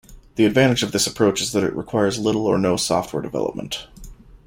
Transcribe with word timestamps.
The 0.33 0.45
advantage 0.45 0.81
of 0.81 0.93
this 0.93 1.05
approach 1.05 1.41
is 1.43 1.51
that 1.51 1.63
it 1.63 1.75
requires 1.75 2.17
little 2.17 2.47
or 2.47 2.57
no 2.57 2.75
software 2.75 3.21
development. 3.21 3.85